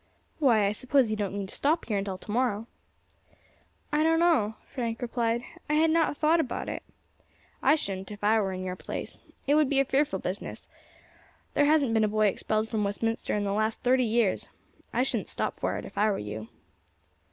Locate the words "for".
13.37-13.43, 15.59-15.77